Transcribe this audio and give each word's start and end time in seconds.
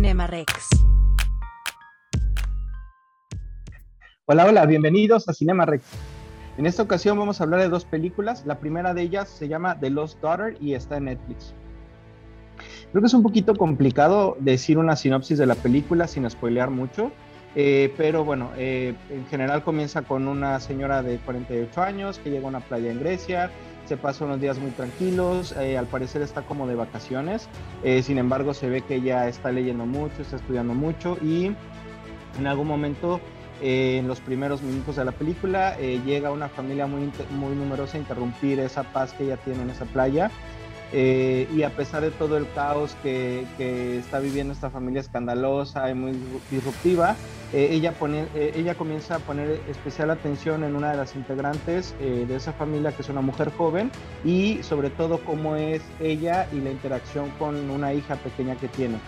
Cinema 0.00 0.26
Rex. 0.26 0.70
Hola, 4.24 4.46
hola, 4.46 4.64
bienvenidos 4.64 5.28
a 5.28 5.34
Cinema 5.34 5.66
Rex. 5.66 5.84
En 6.56 6.64
esta 6.64 6.82
ocasión 6.82 7.18
vamos 7.18 7.38
a 7.38 7.44
hablar 7.44 7.60
de 7.60 7.68
dos 7.68 7.84
películas. 7.84 8.46
La 8.46 8.60
primera 8.60 8.94
de 8.94 9.02
ellas 9.02 9.28
se 9.28 9.46
llama 9.46 9.78
The 9.78 9.90
Lost 9.90 10.18
Daughter 10.22 10.56
y 10.58 10.72
está 10.72 10.96
en 10.96 11.04
Netflix. 11.04 11.52
Creo 12.90 13.02
que 13.02 13.08
es 13.08 13.12
un 13.12 13.22
poquito 13.22 13.54
complicado 13.54 14.38
decir 14.40 14.78
una 14.78 14.96
sinopsis 14.96 15.36
de 15.36 15.44
la 15.44 15.54
película 15.54 16.06
sin 16.06 16.30
spoilear 16.30 16.70
mucho, 16.70 17.12
eh, 17.54 17.92
pero 17.98 18.24
bueno, 18.24 18.52
eh, 18.56 18.94
en 19.10 19.26
general 19.26 19.62
comienza 19.64 20.00
con 20.00 20.28
una 20.28 20.60
señora 20.60 21.02
de 21.02 21.18
48 21.18 21.82
años 21.82 22.18
que 22.20 22.30
llega 22.30 22.46
a 22.46 22.48
una 22.48 22.60
playa 22.60 22.90
en 22.90 23.00
Grecia, 23.00 23.50
se 23.90 23.96
pasa 23.96 24.24
unos 24.24 24.40
días 24.40 24.56
muy 24.60 24.70
tranquilos, 24.70 25.50
eh, 25.58 25.76
al 25.76 25.88
parecer 25.88 26.22
está 26.22 26.42
como 26.42 26.68
de 26.68 26.76
vacaciones, 26.76 27.48
sin 28.04 28.18
embargo 28.18 28.54
se 28.54 28.68
ve 28.68 28.82
que 28.82 28.94
ella 28.94 29.26
está 29.26 29.50
leyendo 29.50 29.84
mucho, 29.84 30.22
está 30.22 30.36
estudiando 30.36 30.74
mucho 30.74 31.18
y 31.20 31.46
en 32.38 32.46
algún 32.46 32.68
momento 32.68 33.20
en 33.60 34.06
los 34.06 34.20
primeros 34.20 34.62
minutos 34.62 34.94
de 34.94 35.04
la 35.04 35.10
película 35.10 35.76
llega 35.76 36.30
una 36.30 36.48
familia 36.48 36.86
muy, 36.86 37.10
muy 37.30 37.56
numerosa 37.56 37.96
a 37.96 38.00
interrumpir 38.00 38.60
esa 38.60 38.84
paz 38.84 39.12
que 39.12 39.24
ella 39.24 39.38
tiene 39.38 39.64
en 39.64 39.70
esa 39.70 39.86
playa 39.86 40.30
eh, 40.92 41.48
y 41.54 41.62
a 41.62 41.70
pesar 41.70 42.02
de 42.02 42.10
todo 42.10 42.36
el 42.36 42.50
caos 42.52 42.96
que, 43.02 43.46
está 43.98 44.18
viviendo 44.18 44.52
esta 44.52 44.70
familia 44.70 45.00
escandalosa 45.00 45.88
y 45.90 45.94
muy 45.94 46.12
disruptiva, 46.50 47.14
eh, 47.52 47.68
ella, 47.70 47.92
pone, 47.92 48.26
eh, 48.34 48.52
ella 48.56 48.74
comienza 48.74 49.16
a 49.16 49.18
poner 49.20 49.60
especial 49.68 50.10
atención 50.10 50.64
en 50.64 50.74
una 50.74 50.90
de 50.90 50.96
las 50.96 51.14
integrantes 51.14 51.94
de 52.00 52.34
esa 52.34 52.52
familia, 52.52 52.92
que 52.92 53.02
es 53.02 53.08
una 53.08 53.20
mujer 53.20 53.50
joven, 53.56 53.90
y 54.24 54.62
sobre 54.62 54.90
todo 54.90 55.20
cómo 55.24 55.56
es 55.56 55.82
ella 56.00 56.48
y 56.52 56.60
la 56.60 56.70
interacción 56.70 57.30
con 57.38 57.70
una 57.70 57.92
hija 57.92 58.16
pequeña 58.16 58.56
que 58.56 58.68
tiene. 58.68 58.98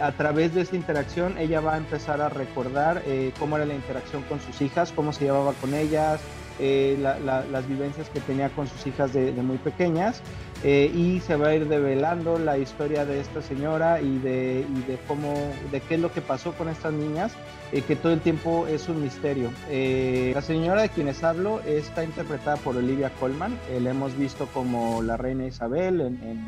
a 0.00 0.12
través 0.12 0.54
de 0.54 0.62
esta 0.62 0.76
interacción 0.76 1.36
ella 1.38 1.60
va 1.60 1.74
a 1.74 1.76
empezar 1.76 2.20
a 2.20 2.28
recordar 2.28 3.02
cómo 3.38 3.56
era 3.56 3.66
la 3.66 3.74
interacción 3.74 4.22
con 4.22 4.40
sus 4.40 4.60
hijas, 4.62 4.92
cómo 4.92 5.12
se 5.12 5.24
llevaba 5.24 5.52
con 5.54 5.74
ellas, 5.74 6.20
eh, 6.58 6.96
las 7.00 7.68
vivencias 7.68 8.08
que 8.08 8.20
tenía 8.20 8.48
con 8.50 8.66
sus 8.66 8.86
hijas 8.86 9.12
de, 9.12 9.32
muy 9.32 9.58
pequeñas 9.58 10.22
eh, 10.64 10.90
y 10.94 11.20
se 11.20 11.36
va 11.36 11.48
a 11.48 11.54
ir 11.54 11.68
develando 11.68 12.38
la 12.38 12.58
historia 12.58 13.04
de 13.04 13.20
esta 13.20 13.42
señora 13.42 14.00
y 14.00 14.18
de, 14.18 14.64
de 14.86 14.98
cómo, 15.08 15.34
de 15.70 15.80
qué 15.80 15.94
es 15.94 16.00
lo 16.00 16.12
que 16.12 16.20
pasó 16.20 16.52
con 16.52 16.68
estas 16.68 16.92
niñas, 16.92 17.32
eh, 17.72 17.82
que 17.82 17.96
todo 17.96 18.12
el 18.12 18.20
tiempo 18.20 18.66
es 18.66 18.88
un 18.88 19.02
misterio. 19.02 19.50
la 19.70 20.42
señora 20.42 20.82
de 20.82 20.88
quienes 20.88 21.24
hablo 21.24 21.60
está 21.66 22.04
interpretada 22.04 22.56
por 22.58 22.76
Olivia 22.76 23.10
Colman, 23.18 23.58
la 23.80 23.90
hemos 23.90 24.16
visto 24.16 24.46
como 24.46 25.02
la 25.02 25.16
reina 25.16 25.46
Isabel 25.46 26.00
en, 26.00 26.20
en 26.22 26.44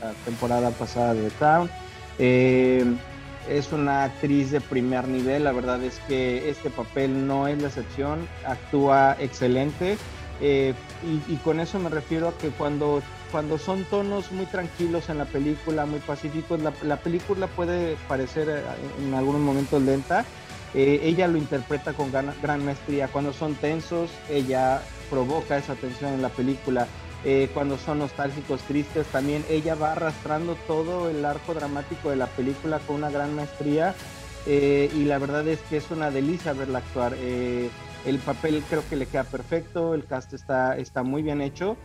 la 0.00 0.12
temporada 0.24 0.70
pasada 0.70 1.14
de 1.14 1.28
The 1.28 1.36
Crown 1.36 1.70
es 3.48 3.72
una 3.72 4.04
actriz 4.04 4.50
de 4.50 4.60
primer 4.60 5.08
nivel, 5.08 5.44
la 5.44 5.52
verdad 5.52 5.82
es 5.82 6.00
que 6.08 6.48
este 6.50 6.70
papel 6.70 7.26
no 7.26 7.48
es 7.48 7.60
la 7.60 7.68
excepción, 7.68 8.28
actúa 8.44 9.16
excelente 9.20 9.96
eh, 10.40 10.74
y, 11.28 11.36
con 11.36 11.60
eso 11.60 11.78
me 11.78 11.88
refiero 11.88 12.28
a 12.28 12.38
que 12.38 12.48
cuando, 12.50 13.02
cuando 13.30 13.58
son 13.58 13.84
tonos 13.84 14.32
muy 14.32 14.46
tranquilos 14.46 15.08
en 15.08 15.18
la 15.18 15.24
película, 15.24 15.86
muy 15.86 16.00
pacíficos, 16.00 16.60
la, 16.82 16.96
película 16.96 17.46
puede 17.46 17.96
parecer 18.08 18.48
eh, 18.48 18.62
en 19.02 19.14
algunos 19.14 19.40
momentos 19.40 19.80
lenta, 19.82 20.24
eh, 20.74 21.00
ella 21.02 21.26
lo 21.26 21.38
interpreta 21.38 21.94
con 21.94 22.12
gran, 22.12 22.34
gran 22.42 22.64
maestría, 22.64 23.08
cuando 23.08 23.32
son 23.32 23.54
tensos, 23.54 24.10
ella 24.28 24.82
provoca 25.08 25.56
esa 25.56 25.74
tensión 25.74 26.12
en 26.12 26.22
la 26.22 26.28
película 26.28 26.86
eh, 27.28 27.50
cuando 27.52 27.76
son 27.76 27.98
nostálgicos, 27.98 28.60
tristes, 28.62 29.04
también 29.08 29.44
ella 29.50 29.74
va 29.74 29.90
arrastrando 29.90 30.56
todo 30.68 31.10
el 31.10 31.24
arco 31.24 31.54
dramático 31.54 32.08
de 32.08 32.14
la 32.14 32.28
película 32.28 32.78
con 32.86 32.94
una 32.94 33.10
gran 33.10 33.34
maestría 33.34 33.96
eh, 34.46 34.88
y 34.94 35.06
la 35.06 35.18
verdad 35.18 35.48
es 35.48 35.58
que 35.62 35.78
es 35.78 35.90
una 35.90 36.12
delicia 36.12 36.52
verla 36.52 36.78
actuar. 36.78 37.14
Eh, 37.18 37.68
el 38.04 38.18
papel 38.20 38.62
creo 38.70 38.88
que 38.88 38.94
le 38.94 39.06
queda 39.06 39.24
perfecto, 39.24 39.92
el 39.92 40.04
cast 40.04 40.34
está, 40.34 40.76
está 40.76 41.02
muy 41.02 41.22
bien 41.22 41.40
hecho. 41.40 41.76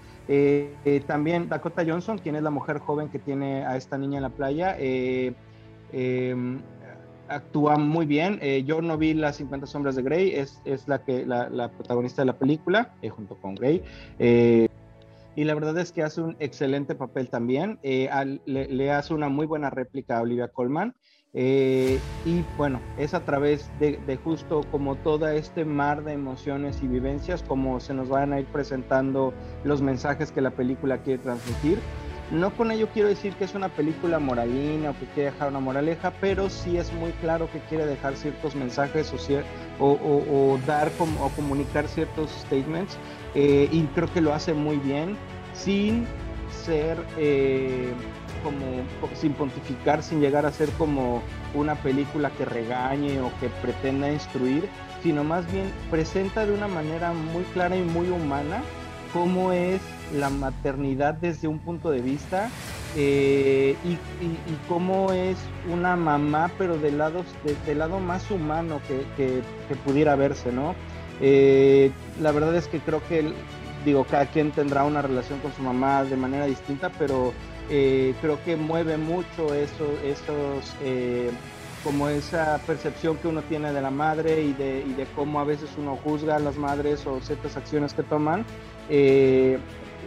también 1.07 1.49
Dakota 1.49 1.83
Johnson, 1.87 2.19
quien 2.19 2.35
es 2.35 2.43
la 2.43 2.51
mujer 2.51 2.77
joven 2.77 3.09
que 3.09 3.17
tiene 3.17 3.65
a 3.65 3.77
esta 3.77 3.97
niña 3.97 4.17
en 4.17 4.21
la 4.21 4.29
playa, 4.29 4.75
em, 4.79 6.61
actúa 7.27 7.77
muy 7.77 8.05
bien. 8.05 8.39
yo 8.67 8.83
no 8.83 8.95
vi 8.95 9.15
las 9.15 9.37
50 9.37 9.65
sombras 9.65 9.95
de 9.95 10.03
Grey, 10.03 10.35
es, 10.35 10.61
es 10.65 10.87
la, 10.87 11.03
que, 11.03 11.25
la, 11.25 11.49
la, 11.49 11.71
protagonista 11.71 12.21
de 12.21 12.27
la 12.27 12.37
película, 12.37 12.93
junto 13.09 13.37
con 13.37 13.55
Grey 13.55 13.81
y 15.35 15.45
la 15.45 15.53
verdad 15.53 15.77
es 15.77 15.91
que 15.91 16.03
hace 16.03 16.21
un 16.21 16.35
excelente 16.39 16.95
papel 16.95 17.29
también. 17.29 17.79
Eh, 17.83 18.09
le, 18.45 18.91
hace 18.91 19.13
una 19.13 19.29
muy 19.29 19.45
buena 19.45 19.69
réplica 19.69 20.17
a 20.17 20.21
Olivia 20.21 20.49
Colman. 20.49 20.95
Eh, 21.33 21.97
y 22.25 22.43
bueno, 22.57 22.81
es 22.97 23.13
a 23.13 23.23
través 23.23 23.71
de, 23.79 24.19
justo 24.21 24.61
como 24.69 24.95
todo 24.95 25.29
este 25.29 25.63
mar 25.63 26.03
de 26.03 26.11
emociones 26.11 26.83
y 26.83 26.87
vivencias, 26.87 27.43
como 27.43 27.79
se 27.79 27.93
nos 27.93 28.09
van 28.09 28.33
a 28.33 28.39
ir 28.39 28.45
presentando 28.47 29.33
los 29.63 29.81
mensajes 29.81 30.31
que 30.31 30.41
la 30.41 30.51
película 30.51 31.01
quiere 31.01 31.23
transmitir. 31.23 31.79
No 32.31 32.55
con 32.55 32.71
ello 32.71 32.87
quiero 32.93 33.09
decir 33.09 33.33
que 33.33 33.43
es 33.43 33.55
una 33.55 33.67
película 33.67 34.17
moralina 34.17 34.91
o 34.91 34.93
que 34.97 35.05
quiere 35.07 35.31
dejar 35.31 35.49
una 35.49 35.59
moraleja, 35.59 36.13
pero 36.21 36.49
sí 36.49 36.77
es 36.77 36.93
muy 36.93 37.11
claro 37.13 37.51
que 37.51 37.59
quiere 37.59 37.85
dejar 37.85 38.15
ciertos 38.15 38.55
mensajes 38.55 39.13
o, 39.79 39.85
o, 39.85 40.59
dar 40.65 40.89
o 40.99 41.29
comunicar 41.29 41.89
ciertos 41.89 42.31
statements 42.31 42.97
eh, 43.35 43.67
y 43.69 43.83
creo 43.87 44.11
que 44.13 44.21
lo 44.21 44.33
hace 44.33 44.53
muy 44.53 44.77
bien 44.77 45.17
sin 45.53 46.07
ser 46.63 46.97
eh, 47.17 47.91
como 48.45 48.65
sin 49.13 49.33
pontificar, 49.33 50.01
sin 50.01 50.21
llegar 50.21 50.45
a 50.45 50.53
ser 50.53 50.69
como 50.71 51.21
una 51.53 51.75
película 51.75 52.29
que 52.31 52.45
regañe 52.45 53.19
o 53.19 53.29
que 53.41 53.49
pretenda 53.61 54.09
instruir, 54.09 54.69
sino 55.03 55.25
más 55.25 55.51
bien 55.51 55.69
presenta 55.89 56.45
de 56.45 56.53
una 56.53 56.69
manera 56.69 57.11
muy 57.11 57.43
clara 57.53 57.75
y 57.75 57.81
muy 57.81 58.07
humana 58.09 58.61
cómo 59.11 59.51
es 59.51 59.81
la 60.13 60.29
maternidad 60.29 61.13
desde 61.15 61.47
un 61.47 61.59
punto 61.59 61.91
de 61.91 62.01
vista 62.01 62.49
eh, 62.97 63.75
y, 63.85 63.97
cómo 64.67 65.11
es 65.13 65.37
una 65.71 65.95
mamá, 65.95 66.51
pero 66.57 66.77
del 66.77 66.97
lado, 66.97 67.23
del 67.65 67.79
lado 67.79 67.99
más 67.99 68.29
humano 68.31 68.81
que, 68.87 69.41
pudiera 69.85 70.15
verse, 70.15 70.51
¿no? 70.51 70.75
Eh, 71.21 71.91
la 72.19 72.31
verdad 72.31 72.55
es 72.55 72.67
que 72.67 72.79
creo 72.79 73.01
que, 73.07 73.31
digo, 73.85 74.03
cada 74.05 74.25
quien 74.25 74.51
tendrá 74.51 74.83
una 74.83 75.01
relación 75.01 75.39
con 75.39 75.53
su 75.53 75.61
mamá 75.61 76.03
de 76.03 76.17
manera 76.17 76.45
distinta, 76.45 76.89
pero 76.97 77.33
eh, 77.69 78.13
creo 78.21 78.43
que 78.43 78.57
mueve 78.57 78.97
mucho 78.97 79.53
eso, 79.53 79.85
esos, 80.03 80.75
como 81.83 82.09
esa 82.09 82.59
percepción 82.67 83.17
que 83.17 83.27
uno 83.27 83.41
tiene 83.43 83.71
de 83.71 83.81
la 83.81 83.91
madre 83.91 84.41
y 84.41 84.53
de, 84.53 84.83
y 84.85 84.93
de 84.93 85.05
cómo 85.15 85.39
a 85.39 85.45
veces 85.45 85.69
uno 85.77 85.97
juzga 86.03 86.35
a 86.35 86.39
las 86.39 86.57
madres 86.57 87.07
o 87.07 87.21
ciertas 87.21 87.55
acciones 87.55 87.93
que 87.93 88.03
toman 88.03 88.45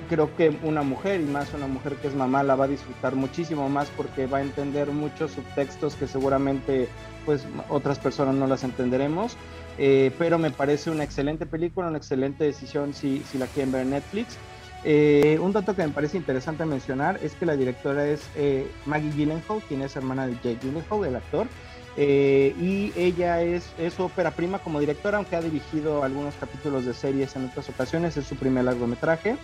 creo 0.04 0.34
que 0.36 0.56
una 0.62 0.82
mujer 0.82 1.20
y 1.20 1.24
más 1.24 1.52
una 1.54 1.66
mujer 1.66 1.96
que 1.96 2.08
es 2.08 2.14
mamá 2.14 2.42
la 2.42 2.54
va 2.54 2.64
a 2.66 2.68
disfrutar 2.68 3.14
muchísimo 3.14 3.68
más 3.68 3.88
porque 3.96 4.26
va 4.26 4.38
a 4.38 4.42
entender 4.42 4.88
muchos 4.88 5.32
subtextos 5.32 5.94
que 5.94 6.06
seguramente 6.06 6.88
pues 7.24 7.46
otras 7.68 7.98
personas 7.98 8.34
no 8.34 8.46
las 8.46 8.64
entenderemos. 8.64 9.36
Eh, 9.76 10.12
pero 10.18 10.38
me 10.38 10.50
parece 10.50 10.90
una 10.90 11.02
excelente 11.02 11.46
película 11.46 11.88
una 11.88 11.98
excelente 11.98 12.44
decisión 12.44 12.94
si, 12.94 13.24
si 13.30 13.38
la 13.38 13.46
quieren 13.46 13.72
ver 13.72 13.82
en 13.82 13.90
Netflix. 13.90 14.36
Eh, 14.84 15.38
un 15.40 15.52
dato 15.52 15.74
que 15.74 15.82
me 15.82 15.92
parece 15.92 16.16
interesante 16.18 16.64
mencionar 16.66 17.18
es 17.22 17.32
que 17.34 17.46
la 17.46 17.56
directora 17.56 18.06
es 18.06 18.22
eh, 18.36 18.70
Maggie 18.84 19.10
Gyllenhaal 19.12 19.62
quien 19.66 19.82
es 19.82 19.96
hermana 19.96 20.26
de 20.26 20.34
Jake 20.34 20.58
Gyllenhaal 20.62 21.04
el 21.06 21.16
actor. 21.16 21.46
Y 21.96 22.92
ella 22.96 23.40
es, 23.42 23.72
es 23.78 24.00
ópera 24.00 24.32
prima 24.32 24.58
como 24.58 24.80
directora, 24.80 25.18
aunque 25.18 25.36
ha 25.36 25.40
dirigido 25.40 26.02
algunos 26.02 26.34
capítulos 26.34 26.84
de 26.84 26.92
series 26.92 27.36
en 27.36 27.44
otras 27.44 27.68
ocasiones, 27.68 28.16
es 28.16 28.26
su 28.26 28.34
primer 28.34 28.64
largometraje. 28.64 29.36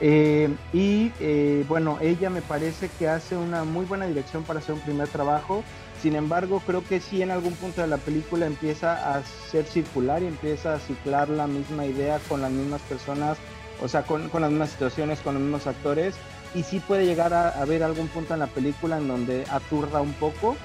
Eh, 0.00 0.54
y 0.72 1.12
eh, 1.18 1.64
bueno, 1.66 1.98
ella 2.00 2.30
me 2.30 2.42
parece 2.42 2.88
que 2.88 3.08
hace 3.08 3.36
una 3.36 3.64
muy 3.64 3.84
buena 3.84 4.06
dirección 4.06 4.44
para 4.44 4.60
hacer 4.60 4.74
un 4.74 4.80
primer 4.80 5.08
trabajo. 5.08 5.64
Sin 6.00 6.14
embargo, 6.14 6.62
creo 6.64 6.84
que 6.84 7.00
sí 7.00 7.22
en 7.22 7.30
algún 7.30 7.54
punto 7.54 7.80
de 7.80 7.88
la 7.88 7.98
película 7.98 8.46
empieza 8.46 9.14
a 9.14 9.22
ser 9.24 9.66
circular 9.66 10.22
y 10.22 10.26
empieza 10.26 10.74
a 10.74 10.78
ciclar 10.78 11.28
la 11.28 11.48
misma 11.48 11.86
idea 11.86 12.20
con 12.28 12.40
las 12.40 12.52
mismas 12.52 12.82
personas, 12.82 13.38
o 13.82 13.88
sea, 13.88 14.04
con, 14.04 14.28
con 14.28 14.42
las 14.42 14.50
mismas 14.50 14.70
situaciones, 14.70 15.20
con 15.20 15.34
los 15.34 15.42
mismos 15.42 15.66
actores. 15.66 16.14
Y 16.54 16.62
sí 16.62 16.80
puede 16.80 17.04
llegar 17.04 17.34
a 17.34 17.48
haber 17.60 17.82
algún 17.82 18.08
punto 18.08 18.34
en 18.34 18.40
la 18.40 18.46
película 18.46 18.98
en 18.98 19.08
donde 19.08 19.44
aturda 19.50 20.00
un 20.00 20.14
poco, 20.14 20.56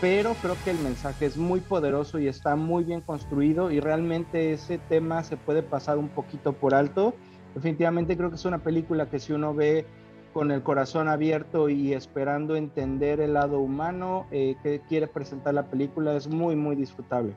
pero 0.00 0.34
creo 0.34 0.56
que 0.62 0.70
el 0.70 0.78
mensaje 0.78 1.26
es 1.26 1.36
muy 1.36 1.60
poderoso 1.60 2.18
y 2.18 2.28
está 2.28 2.54
muy 2.54 2.84
bien 2.84 3.00
construido 3.00 3.70
y 3.70 3.80
realmente 3.80 4.52
ese 4.52 4.78
tema 4.78 5.24
se 5.24 5.36
puede 5.36 5.62
pasar 5.62 5.96
un 5.96 6.10
poquito 6.10 6.52
por 6.52 6.74
alto 6.74 7.14
definitivamente 7.54 8.16
creo 8.16 8.30
que 8.30 8.36
es 8.36 8.44
una 8.44 8.58
película 8.58 9.08
que 9.08 9.18
si 9.18 9.32
uno 9.32 9.54
ve 9.54 9.86
con 10.32 10.50
el 10.50 10.62
corazón 10.62 11.08
abierto 11.08 11.68
y 11.68 11.92
esperando 11.92 12.56
entender 12.56 13.20
el 13.20 13.34
lado 13.34 13.60
humano 13.60 14.26
eh, 14.30 14.56
que 14.62 14.80
quiere 14.88 15.06
presentar 15.06 15.54
la 15.54 15.66
película, 15.66 16.16
es 16.16 16.28
muy, 16.28 16.56
muy 16.56 16.74
disfrutable. 16.74 17.34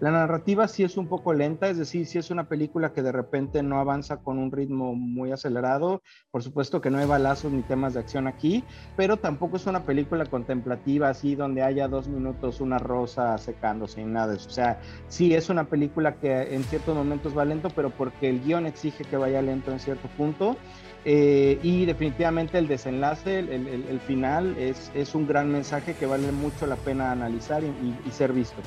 La 0.00 0.12
narrativa 0.12 0.68
sí 0.68 0.84
es 0.84 0.96
un 0.96 1.08
poco 1.08 1.34
lenta, 1.34 1.68
es 1.68 1.76
decir, 1.76 2.06
sí 2.06 2.18
es 2.18 2.30
una 2.30 2.48
película 2.48 2.92
que 2.92 3.02
de 3.02 3.10
repente 3.10 3.64
no 3.64 3.80
avanza 3.80 4.18
con 4.18 4.38
un 4.38 4.52
ritmo 4.52 4.94
muy 4.94 5.32
acelerado. 5.32 6.02
Por 6.30 6.44
supuesto 6.44 6.80
que 6.80 6.88
no 6.88 6.98
hay 6.98 7.06
balazos 7.06 7.50
ni 7.50 7.62
temas 7.62 7.94
de 7.94 8.00
acción 8.00 8.28
aquí, 8.28 8.62
pero 8.96 9.16
tampoco 9.16 9.56
es 9.56 9.66
una 9.66 9.82
película 9.82 10.24
contemplativa 10.26 11.08
así 11.08 11.34
donde 11.34 11.62
haya 11.62 11.88
dos 11.88 12.06
minutos 12.06 12.60
una 12.60 12.78
rosa 12.78 13.36
secándose 13.38 14.00
y 14.00 14.04
nada. 14.04 14.34
O 14.34 14.38
sea, 14.38 14.80
sí 15.08 15.34
es 15.34 15.50
una 15.50 15.64
película 15.64 16.14
que 16.14 16.54
en 16.54 16.62
ciertos 16.62 16.94
momentos 16.94 17.36
va 17.36 17.44
lento, 17.44 17.68
pero 17.74 17.90
porque 17.90 18.28
el 18.28 18.40
guion 18.44 18.66
exige 18.66 19.02
que 19.02 19.16
vaya 19.16 19.42
lento 19.42 19.72
en 19.72 19.80
cierto 19.80 20.06
punto. 20.16 20.56
Eh, 21.04 21.58
y 21.64 21.86
definitivamente 21.86 22.58
el 22.58 22.68
desenlace, 22.68 23.40
el, 23.40 24.00
final, 24.06 24.56
es, 24.58 25.14
un 25.14 25.26
gran 25.26 25.50
mensaje 25.50 25.94
que 25.94 26.06
vale 26.06 26.30
mucho 26.30 26.68
la 26.68 26.76
pena 26.76 27.10
analizar 27.10 27.64
y 27.64 28.10
ser 28.12 28.32
visto. 28.32 28.62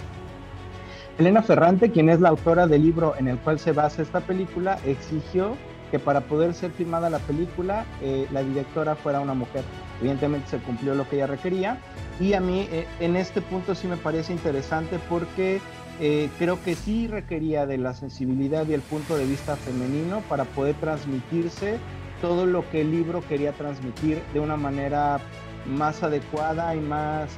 Elena 1.17 1.43
Ferrante, 1.43 1.91
quien 1.91 2.09
es 2.09 2.19
la 2.19 2.29
autora 2.29 2.67
del 2.67 2.83
libro 2.83 3.13
en 3.17 3.27
el 3.27 3.37
cual 3.37 3.59
se 3.59 3.73
basa 3.73 4.01
esta 4.01 4.21
película, 4.21 4.79
exigió 4.85 5.55
que 5.91 5.99
para 5.99 6.21
poder 6.21 6.53
ser 6.53 6.71
filmada 6.71 7.09
la 7.09 7.19
película, 7.19 7.85
eh, 8.01 8.25
la 8.31 8.41
directora 8.41 8.95
fuera 8.95 9.19
una 9.19 9.33
mujer. 9.33 9.63
Evidentemente 9.99 10.49
se 10.49 10.57
cumplió 10.57 10.95
lo 10.95 11.07
que 11.07 11.17
ella 11.17 11.27
requería 11.27 11.77
y 12.19 12.33
a 12.33 12.39
mí 12.39 12.67
eh, 12.71 12.87
en 13.01 13.17
este 13.17 13.41
punto 13.41 13.75
sí 13.75 13.87
me 13.87 13.97
parece 13.97 14.31
interesante 14.31 14.99
porque 15.09 15.59
eh, 15.99 16.29
creo 16.39 16.63
que 16.63 16.75
sí 16.75 17.07
requería 17.07 17.65
de 17.65 17.77
la 17.77 17.93
sensibilidad 17.93 18.65
y 18.67 18.73
el 18.73 18.81
punto 18.81 19.17
de 19.17 19.25
vista 19.25 19.57
femenino 19.57 20.21
para 20.29 20.45
poder 20.45 20.75
transmitirse 20.75 21.77
todo 22.21 22.45
lo 22.45 22.67
que 22.71 22.81
el 22.81 22.91
libro 22.91 23.21
quería 23.27 23.51
transmitir 23.51 24.21
de 24.33 24.39
una 24.39 24.55
manera 24.55 25.19
más 25.65 26.01
adecuada 26.01 26.73
y 26.75 26.79
más, 26.79 27.37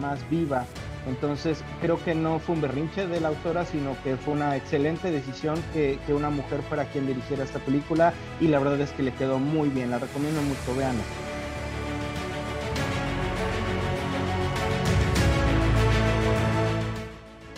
más 0.00 0.28
viva. 0.30 0.66
Entonces 1.06 1.62
creo 1.80 2.02
que 2.02 2.14
no 2.14 2.38
fue 2.38 2.54
un 2.54 2.60
berrinche 2.60 3.06
de 3.06 3.20
la 3.20 3.28
autora, 3.28 3.64
sino 3.64 3.96
que 4.02 4.16
fue 4.16 4.34
una 4.34 4.56
excelente 4.56 5.10
decisión 5.10 5.60
que, 5.72 5.98
una 6.08 6.30
mujer 6.30 6.60
fuera 6.68 6.84
quien 6.86 7.06
dirigiera 7.06 7.44
esta 7.44 7.60
película 7.60 8.12
y 8.40 8.48
la 8.48 8.58
verdad 8.58 8.80
es 8.80 8.90
que 8.90 9.02
le 9.02 9.12
quedó 9.12 9.38
muy 9.38 9.68
bien, 9.68 9.90
la 9.90 9.98
recomiendo 9.98 10.42
mucho, 10.42 10.74
vean. 10.76 10.96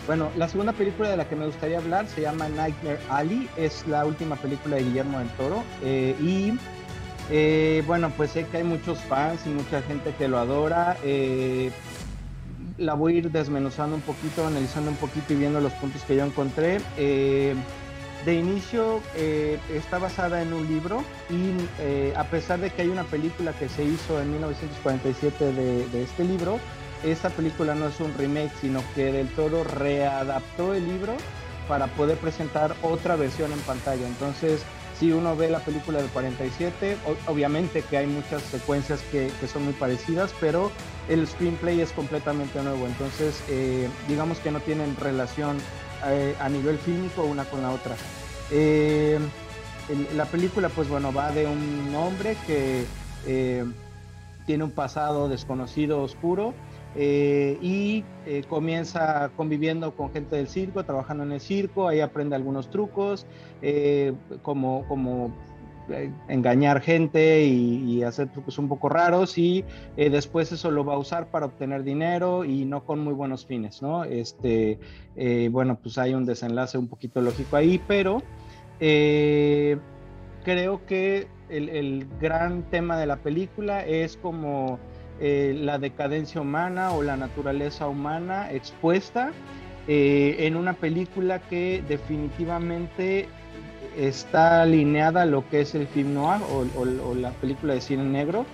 Bueno, 0.05 0.29
la 0.37 0.47
segunda 0.49 0.73
película 0.73 1.09
de 1.09 1.17
la 1.17 1.27
que 1.27 1.35
me 1.35 1.45
gustaría 1.45 1.77
hablar 1.77 2.07
se 2.07 2.21
llama 2.21 2.49
Nightmare 2.49 2.99
Alley, 3.09 3.49
es 3.57 3.87
la 3.87 4.05
última 4.05 4.35
película 4.35 4.75
de 4.75 4.83
Guillermo 4.83 5.19
del 5.19 5.29
Toro 5.29 5.63
eh, 5.81 6.15
y 6.21 6.53
eh, 7.29 7.83
bueno, 7.87 8.11
pues 8.15 8.31
sé 8.31 8.45
que 8.45 8.57
hay 8.57 8.63
muchos 8.63 8.99
fans 8.99 9.41
y 9.45 9.49
mucha 9.49 9.81
gente 9.83 10.13
que 10.17 10.27
lo 10.27 10.37
adora. 10.37 10.97
Eh, 11.03 11.71
la 12.83 12.93
voy 12.93 13.15
a 13.15 13.17
ir 13.19 13.31
desmenuzando 13.31 13.95
un 13.95 14.01
poquito, 14.01 14.45
analizando 14.45 14.91
un 14.91 14.97
poquito 14.97 15.33
y 15.33 15.37
viendo 15.37 15.59
los 15.61 15.73
puntos 15.73 16.03
que 16.03 16.15
yo 16.15 16.25
encontré. 16.25 16.79
Eh, 16.97 17.55
de 18.25 18.35
inicio 18.35 19.01
eh, 19.15 19.59
está 19.73 19.97
basada 19.97 20.41
en 20.41 20.53
un 20.53 20.65
libro 20.67 21.03
y 21.29 21.51
eh, 21.81 22.13
a 22.15 22.23
pesar 22.23 22.59
de 22.59 22.69
que 22.69 22.83
hay 22.83 22.87
una 22.87 23.03
película 23.03 23.51
que 23.51 23.67
se 23.67 23.83
hizo 23.83 24.21
en 24.21 24.31
1947 24.31 25.51
de, 25.51 25.87
de, 25.89 26.03
este 26.03 26.23
libro, 26.23 26.57
esta 27.03 27.29
película 27.29 27.75
no 27.75 27.87
es 27.87 27.99
un 27.99 28.13
remake, 28.17 28.51
sino 28.61 28.81
que 28.95 29.11
Del 29.11 29.27
Toro 29.29 29.65
readaptó 29.65 30.73
el 30.73 30.87
libro 30.87 31.17
para 31.67 31.87
poder 31.87 32.17
presentar 32.17 32.75
otra 32.81 33.17
versión 33.17 33.51
en 33.51 33.59
pantalla. 33.59 34.07
Entonces, 34.07 34.63
si 35.03 35.11
uno 35.11 35.35
ve 35.35 35.49
la 35.49 35.59
película 35.59 35.99
del 36.01 36.09
47, 36.11 36.95
obviamente 37.27 37.81
que 37.81 37.97
hay 37.97 38.07
muchas 38.07 38.41
secuencias 38.41 39.01
que, 39.11 39.29
son 39.51 39.65
muy 39.65 39.73
parecidas, 39.73 40.33
pero 40.39 40.71
el 41.09 41.27
screenplay 41.27 41.81
es 41.81 41.91
completamente 41.91 42.63
nuevo, 42.63 42.87
entonces 42.87 43.43
eh, 43.49 43.89
digamos 44.07 44.39
que 44.39 44.49
no 44.49 44.61
tienen 44.61 44.95
relación 44.95 45.57
eh, 46.05 46.33
a 46.39 46.47
nivel 46.47 46.77
fílmico 46.77 47.25
una 47.25 47.43
con 47.43 47.61
la 47.61 47.71
otra. 47.71 47.97
Eh, 48.49 49.19
la 50.15 50.23
película, 50.23 50.69
pues 50.69 50.87
bueno, 50.87 51.11
va 51.11 51.33
de 51.33 51.47
un 51.47 51.93
hombre 51.93 52.37
que 52.47 52.85
tiene 54.45 54.63
un 54.63 54.71
pasado 54.71 55.27
desconocido, 55.27 56.01
oscuro, 56.01 56.53
eh, 56.95 57.57
y 57.61 58.03
eh, 58.25 58.43
comienza 58.47 59.31
conviviendo 59.35 59.95
con 59.95 60.11
gente 60.11 60.35
del 60.35 60.47
circo, 60.47 60.83
trabajando 60.83 61.23
en 61.23 61.31
el 61.31 61.39
circo, 61.39 61.87
ahí 61.87 62.01
aprende 62.01 62.35
algunos 62.35 62.69
trucos, 62.69 63.25
eh, 63.61 64.13
como, 64.41 64.87
como 64.87 65.33
engañar 66.29 66.81
gente 66.81 67.45
y, 67.45 68.03
hacer 68.03 68.31
trucos 68.31 68.57
un 68.57 68.69
poco 68.69 68.87
raros 68.87 69.37
y 69.37 69.65
después 69.97 70.49
eso 70.53 70.71
lo 70.71 70.85
va 70.85 70.93
a 70.93 70.97
usar 70.97 71.27
para 71.27 71.45
obtener 71.45 71.83
dinero 71.83 72.45
y 72.45 72.63
no 72.63 72.85
con 72.85 72.99
muy 72.99 73.13
buenos 73.13 73.45
fines, 73.45 73.81
¿no? 73.81 74.05
Este, 74.05 74.79
bueno, 75.51 75.77
pues 75.81 75.97
hay 75.97 76.13
un 76.13 76.25
desenlace 76.25 76.77
un 76.77 76.87
poquito 76.87 77.21
lógico 77.21 77.57
ahí, 77.57 77.81
pero 77.85 78.23
creo 78.79 80.85
que 80.85 81.27
el, 81.49 81.67
el 81.67 82.07
gran 82.19 82.63
tema 82.69 82.97
de 82.97 83.05
la 83.05 83.17
película 83.17 83.85
es 83.85 84.15
como 84.15 84.79
eh, 85.19 85.55
la 85.57 85.77
decadencia 85.77 86.41
humana 86.41 86.91
o 86.91 87.03
la 87.03 87.17
naturaleza 87.17 87.87
humana 87.87 88.51
expuesta 88.51 89.31
eh, 89.87 90.35
en 90.39 90.55
una 90.55 90.73
película 90.73 91.39
que 91.39 91.83
definitivamente 91.87 93.27
está 93.97 94.61
alineada 94.61 95.23
a 95.23 95.25
lo 95.25 95.47
que 95.49 95.61
es 95.61 95.75
el 95.75 95.87
film 95.87 96.13
noir 96.13 96.41
o 96.75 97.15
la 97.15 97.31
película 97.31 97.73
de 97.73 97.81
cine 97.81 98.03
negro 98.03 98.45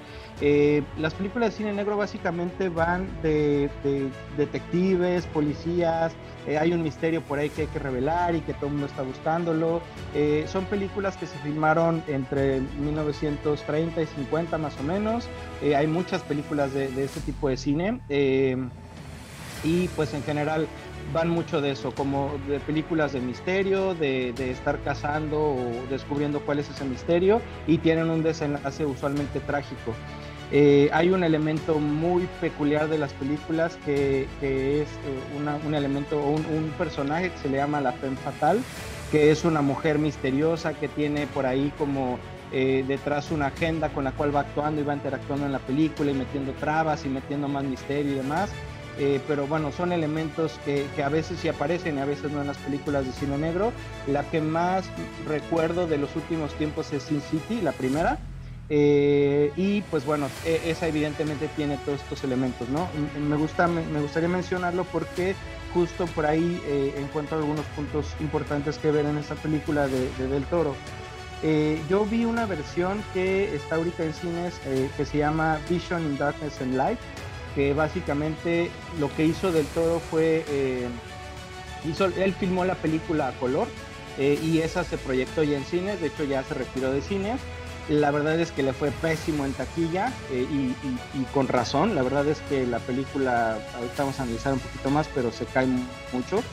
eh, 0.42 0.84
las 0.98 1.14
películas 1.14 1.52
de 1.52 1.58
cine 1.58 1.74
negro 1.74 1.98
básicamente 1.98 2.70
van 2.70 3.08
de, 3.22 3.70
detectives, 4.38 5.26
policías, 5.28 6.14
eh, 6.48 6.58
hay 6.58 6.72
un 6.72 6.82
misterio 6.82 7.22
por 7.22 7.40
ahí 7.40 7.50
que 7.50 7.64
hay 7.64 7.68
que 7.68 7.80
revelar 7.80 8.36
y 8.36 8.42
que 8.42 8.54
todo 8.54 8.68
el 8.68 8.74
mundo 8.74 8.88
está 8.88 9.02
buscándolo. 9.02 9.82
Eh, 10.16 10.46
son 10.48 10.66
películas 10.66 11.18
que 11.18 11.28
se 11.28 11.38
filmaron 11.40 12.02
entre 12.08 12.62
1930 12.62 14.02
y 14.02 14.06
50 14.06 14.58
más 14.58 14.80
o 14.80 14.84
menos. 14.84 15.28
hay 15.76 15.88
muchas 15.88 16.22
películas 16.22 16.74
de, 16.74 16.86
este 17.04 17.20
tipo 17.22 17.50
de 17.50 17.58
cine 17.58 18.00
y 19.64 19.88
pues 19.90 20.14
en 20.14 20.24
general 20.24 20.68
van 21.14 21.30
mucho 21.30 21.62
de 21.62 21.72
eso, 21.72 21.92
como 21.92 22.32
de 22.48 22.60
películas 22.60 23.14
de 23.14 23.22
misterio, 23.22 23.96
de, 23.96 24.34
de, 24.34 24.52
estar 24.52 24.80
cazando 24.82 25.40
o 25.40 25.86
descubriendo 25.90 26.40
cuál 26.42 26.60
es 26.60 26.70
ese 26.70 26.86
misterio 26.86 27.42
y 27.68 27.78
tienen 27.78 28.10
un 28.10 28.24
desenlace 28.24 28.86
usualmente 28.86 29.40
trágico. 29.40 29.94
Eh, 30.52 30.90
hay 30.94 31.12
un 31.12 31.24
elemento 31.24 31.78
muy 31.80 32.28
peculiar 32.42 32.90
de 32.90 32.98
las 32.98 33.14
películas 33.14 33.78
que, 33.86 34.24
es 34.24 34.28
eh, 34.42 34.88
un 35.68 35.76
elemento, 35.76 36.18
un, 36.18 36.44
un, 36.46 36.74
personaje 36.78 37.30
que 37.30 37.38
se 37.38 37.50
le 37.50 37.58
llama 37.58 37.82
la 37.82 37.92
femme 37.92 38.18
fatal, 38.18 38.60
que 39.12 39.30
es 39.30 39.46
una 39.46 39.62
mujer 39.62 40.00
misteriosa 40.00 40.74
que 40.74 40.88
tiene 40.88 41.28
por 41.28 41.46
ahí 41.46 41.72
como 41.78 42.18
eh, 42.52 42.84
detrás 42.88 43.30
una 43.30 43.48
agenda 43.48 43.90
con 43.90 44.04
la 44.04 44.12
cual 44.12 44.36
va 44.36 44.40
actuando 44.40 44.82
y 44.82 44.84
va 44.84 44.96
interactuando 44.96 45.46
en 45.46 45.52
la 45.52 45.60
película 45.60 46.10
y 46.10 46.16
metiendo 46.16 46.52
trabas 46.54 47.06
y 47.06 47.10
metiendo 47.10 47.48
más 47.48 47.64
misterio 47.64 48.14
y 48.14 48.16
demás. 48.16 48.50
Pero 49.28 49.48
bueno, 49.48 49.72
son 49.72 49.92
elementos 49.94 50.60
que, 50.66 50.86
que, 50.96 51.04
a 51.04 51.10
veces 51.10 51.40
sí 51.40 51.48
aparecen 51.48 51.98
y 51.98 52.00
a 52.02 52.06
veces 52.06 52.32
no 52.32 52.42
en 52.42 52.48
las 52.48 52.58
películas 52.58 53.06
de 53.06 53.14
cine 53.14 53.38
negro. 53.38 53.72
La 54.08 54.24
que 54.30 54.42
más 54.42 54.86
recuerdo 55.28 55.88
de 55.88 55.98
los 55.98 56.16
últimos 56.16 56.54
tiempos 56.56 56.92
es 56.92 57.04
Sin 57.04 57.22
City, 57.22 57.62
la 57.62 57.72
primera, 57.72 58.20
eh, 58.72 59.52
y 59.56 59.82
pues 59.82 60.06
bueno, 60.06 60.30
e, 60.46 60.70
esa 60.70 60.88
evidentemente 60.88 61.50
tiene 61.56 61.78
todos 61.78 62.02
estos 62.02 62.24
elementos, 62.24 62.70
¿no? 62.70 62.88
Me, 63.20 63.36
gusta, 63.36 63.68
me, 63.68 64.00
gustaría 64.00 64.30
mencionarlo 64.30 64.84
porque 64.86 65.36
justo 65.74 66.06
por 66.08 66.26
ahí 66.28 66.62
eh, 66.68 66.94
encuentro 66.98 67.38
algunos 67.38 67.66
puntos 67.76 68.16
importantes 68.20 68.78
que 68.78 68.92
ver 68.92 69.06
en 69.06 69.18
esta 69.18 69.36
película 69.36 69.88
de, 69.88 70.10
Del 70.28 70.44
Toro. 70.46 70.76
Eh, 71.42 71.82
yo 71.90 72.06
vi 72.06 72.26
una 72.26 72.46
versión 72.46 73.02
que 73.14 73.56
está 73.56 73.76
ahorita 73.76 74.04
en 74.04 74.14
cines 74.14 74.60
que 74.98 75.06
se 75.06 75.18
llama 75.18 75.58
Vision 75.70 76.04
in 76.04 76.18
Darkness 76.18 76.62
and 76.62 76.76
Light, 76.76 77.00
que 77.56 77.74
básicamente 77.74 78.70
lo 79.00 79.14
que 79.16 79.26
hizo 79.26 79.52
Del 79.52 79.66
Toro 79.68 80.00
fue, 80.00 80.46
hizo, 81.86 82.06
él 82.06 82.34
filmó 82.34 82.66
la 82.66 82.76
película 82.76 83.30
a 83.30 83.32
color 83.34 83.68
y 84.18 84.60
esa 84.60 84.84
se 84.84 84.98
proyectó 84.98 85.44
ya 85.44 85.58
en 85.58 85.64
cines, 85.64 86.02
de 86.02 86.08
hecho 86.08 86.24
ya 86.24 86.44
se 86.44 86.54
retiró 86.54 86.92
de 86.92 87.02
cines 87.02 87.40
la 87.90 88.12
verdad 88.12 88.40
es 88.40 88.52
que 88.52 88.62
le 88.62 88.72
fue 88.72 88.92
pésimo 88.92 89.46
en 89.46 89.54
taquilla 89.54 90.14
eh, 90.32 90.46
y, 90.52 91.24
con 91.34 91.48
razón. 91.48 91.96
La 91.96 92.04
verdad 92.04 92.28
es 92.28 92.40
que 92.42 92.66
la 92.68 92.78
película, 92.80 93.58
ahorita 93.76 94.04
vamos 94.04 94.20
a 94.20 94.24
analizar 94.24 94.54
un 94.54 94.60
poquito 94.60 94.92
más, 94.92 95.10
pero 95.14 95.32
se 95.32 95.46
cae 95.46 95.68
mucho. 96.14 96.44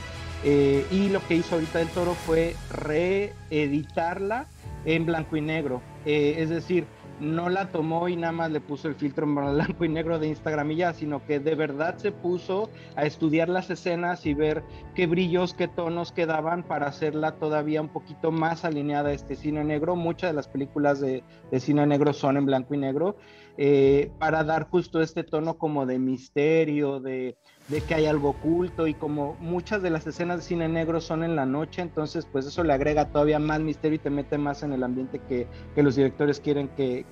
Eh, 0.44 0.86
y 0.90 1.10
lo 1.10 1.26
que 1.26 1.34
hizo 1.34 1.56
ahorita 1.56 1.80
el 1.80 1.88
toro 1.88 2.14
fue 2.14 2.56
reeditarla 2.70 4.46
en 4.86 5.04
blanco 5.04 5.36
y 5.36 5.42
negro. 5.42 5.82
Eh, 6.06 6.36
es 6.38 6.48
decir, 6.48 6.86
no 7.20 7.48
la 7.48 7.68
tomó 7.70 8.08
y 8.08 8.16
nada 8.16 8.32
más 8.32 8.50
le 8.50 8.60
puso 8.60 8.88
el 8.88 8.94
filtro 8.94 9.24
en 9.24 9.34
blanco 9.34 9.84
y 9.84 9.88
negro 9.88 10.18
de 10.18 10.28
Instagram 10.28 10.70
y 10.72 10.76
ya, 10.76 10.92
sino 10.92 11.24
que 11.24 11.40
de 11.40 11.54
verdad 11.54 11.96
se 11.96 12.12
puso 12.12 12.70
a 12.94 13.04
estudiar 13.04 13.48
las 13.48 13.70
escenas 13.70 14.26
y 14.26 14.34
ver 14.34 14.62
qué 14.94 15.06
brillos, 15.06 15.54
qué 15.54 15.68
tonos 15.68 16.12
quedaban 16.12 16.62
para 16.62 16.86
hacerla 16.86 17.32
todavía 17.32 17.80
un 17.80 17.88
poquito 17.88 18.30
más 18.30 18.64
alineada 18.64 19.10
a 19.10 19.12
este 19.12 19.36
cine 19.36 19.64
negro. 19.64 19.96
Muchas 19.96 20.30
de 20.30 20.34
las 20.34 20.48
películas 20.48 21.00
de, 21.00 21.22
cine 21.58 21.86
negro 21.86 22.12
son 22.12 22.36
en 22.36 22.46
blanco 22.46 22.74
y 22.74 22.78
negro, 22.78 23.16
eh, 23.56 24.10
para 24.18 24.44
dar 24.44 24.68
justo 24.68 25.00
este 25.00 25.24
tono 25.24 25.56
como 25.56 25.86
de 25.86 25.98
misterio, 25.98 27.00
de, 27.00 27.36
de 27.68 27.80
que 27.80 27.94
hay 27.94 28.06
algo 28.06 28.30
oculto 28.30 28.86
y 28.86 28.94
como 28.94 29.36
muchas 29.40 29.82
de 29.82 29.90
las 29.90 30.06
escenas 30.06 30.38
de 30.38 30.42
cine 30.42 30.68
negro 30.68 31.00
son 31.00 31.24
en 31.24 31.34
la 31.34 31.46
noche, 31.46 31.82
entonces 31.82 32.26
pues 32.30 32.46
eso 32.46 32.62
le 32.62 32.72
agrega 32.72 33.06
todavía 33.06 33.38
más 33.38 33.60
misterio 33.60 33.96
y 33.96 33.98
te 33.98 34.10
mete 34.10 34.38
más 34.38 34.62
en 34.62 34.72
el 34.72 34.84
ambiente 34.84 35.20
que, 35.28 35.48
los 35.82 35.96
directores 35.96 36.40
quieren 36.40 36.68
que, 36.76 37.04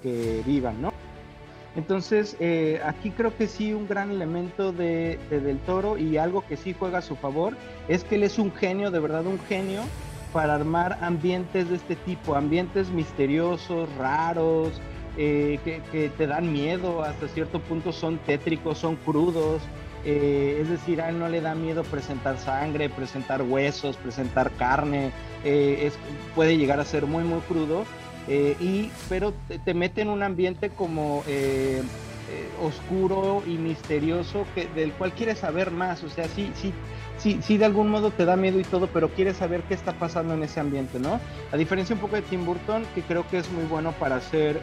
vivan, 0.47 0.81
¿no? 0.81 0.93
Entonces, 1.77 2.37
eh, 2.39 2.81
aquí 2.85 3.11
creo 3.11 3.37
que 3.37 3.49
sí 3.49 3.73
un 3.73 3.89
gran 3.89 4.13
elemento 4.13 4.73
de, 4.73 5.19
Del 5.29 5.59
Toro 5.59 5.99
y 5.99 6.19
algo 6.19 6.45
que 6.47 6.57
sí 6.57 6.73
juega 6.73 6.99
a 6.99 7.03
su 7.03 7.17
favor 7.17 7.57
es 7.89 8.05
que 8.05 8.15
él 8.15 8.23
es 8.23 8.39
un 8.39 8.53
genio, 8.53 8.93
de 8.93 9.01
verdad 9.01 9.27
un 9.27 9.41
genio, 9.41 9.83
para 10.33 10.55
armar 10.55 10.99
ambientes 11.01 11.69
de 11.69 11.77
este 11.77 11.97
tipo, 11.97 12.37
ambientes 12.37 12.91
misteriosos, 12.91 13.89
raros, 13.97 14.81
eh, 15.17 15.59
que, 15.65 15.83
que, 15.91 16.11
te 16.11 16.29
dan 16.29 16.53
miedo, 16.53 17.03
hasta 17.03 17.27
cierto 17.27 17.59
punto 17.59 17.93
son 17.93 18.19
tétricos, 18.19 18.79
son 18.79 18.95
crudos, 18.95 19.61
eh, 20.05 20.59
es 20.61 20.69
decir, 20.69 21.01
a 21.01 21.09
él 21.09 21.19
no 21.19 21.29
le 21.29 21.41
da 21.41 21.55
miedo 21.55 21.83
presentar 21.85 22.39
sangre, 22.39 22.89
presentar 22.89 23.43
huesos, 23.43 23.97
presentar 23.97 24.51
carne, 24.53 25.13
eh, 25.45 25.91
puede 26.35 26.57
llegar 26.57 26.81
a 26.81 26.85
ser 26.85 27.07
muy, 27.07 27.25
muy 27.25 27.41
crudo, 27.41 27.85
eh, 28.29 28.57
y, 28.61 28.91
pero 29.09 29.33
te, 29.65 29.75
mete 29.75 30.03
en 30.03 30.09
un 30.09 30.23
ambiente 30.23 30.71
como 30.71 31.23
oscuro 32.63 33.43
y 33.47 33.59
misterioso 33.59 34.47
que, 34.55 34.67
del 34.69 34.93
cual 34.93 35.13
quieres 35.13 35.39
saber 35.39 35.71
más, 35.71 36.03
o 36.03 36.09
sea, 36.09 36.29
sí, 36.29 36.51
sí, 36.55 36.73
sí, 37.19 37.39
sí, 37.43 37.59
de 37.59 37.65
algún 37.65 37.89
modo 37.89 38.11
te 38.11 38.25
da 38.25 38.37
miedo 38.37 38.59
y 38.59 38.65
todo, 38.65 38.87
pero 38.89 39.09
quieres 39.11 39.37
saber 39.37 39.63
qué 39.63 39.75
está 39.75 39.93
pasando 39.93 40.35
en 40.35 40.43
ese 40.43 40.61
ambiente, 40.61 40.99
¿no? 40.99 41.21
A 41.53 41.57
diferencia 41.57 41.95
un 41.95 42.01
poco 42.01 42.17
de 42.17 42.23
Tim 42.23 42.45
Burton, 42.45 42.85
que 42.95 43.03
creo 43.03 43.27
que 43.29 43.39
es 43.39 43.51
muy 43.51 43.65
bueno 43.65 43.93
para 43.93 44.17
hacer 44.17 44.61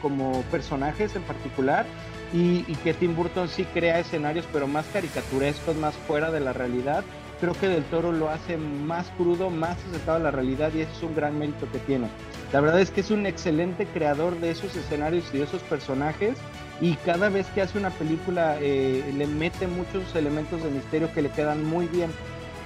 como 0.00 0.42
personajes 0.50 1.14
en 1.16 1.22
particular, 1.22 1.86
y, 2.34 2.62
que 2.82 2.94
Tim 2.94 3.14
Burton 3.14 3.48
sí 3.48 3.64
crea 3.64 4.00
escenarios, 4.00 4.44
pero 4.52 4.66
más 4.66 4.84
caricaturescos, 4.92 5.76
más 5.76 5.94
fuera 5.94 6.32
de 6.32 6.40
la 6.40 6.52
realidad. 6.52 7.04
Creo 7.40 7.52
que 7.52 7.68
Del 7.68 7.84
Toro 7.84 8.10
lo 8.10 8.28
hace 8.28 8.56
más 8.56 9.06
crudo, 9.16 9.50
más 9.50 9.76
acercado 9.88 10.16
a 10.16 10.20
la 10.20 10.30
realidad 10.30 10.72
y 10.74 10.80
ese 10.80 10.92
es 10.92 11.02
un 11.02 11.14
gran 11.14 11.38
mérito 11.38 11.70
que 11.70 11.78
tiene. 11.78 12.08
La 12.52 12.60
verdad 12.60 12.80
es 12.80 12.90
que 12.90 13.02
es 13.02 13.10
un 13.10 13.26
excelente 13.26 13.86
creador 13.86 14.38
de 14.40 14.50
esos 14.50 14.74
escenarios 14.74 15.24
y 15.32 15.38
de 15.38 15.44
esos 15.44 15.62
personajes 15.62 16.36
y 16.80 16.94
cada 16.96 17.28
vez 17.28 17.46
que 17.54 17.62
hace 17.62 17.78
una 17.78 17.90
película 17.90 18.56
eh, 18.60 19.04
le 19.16 19.26
mete 19.26 19.66
muchos 19.66 20.14
elementos 20.14 20.62
de 20.62 20.70
misterio 20.70 21.12
que 21.12 21.22
le 21.22 21.30
quedan 21.30 21.64
muy 21.64 21.86
bien. 21.86 22.10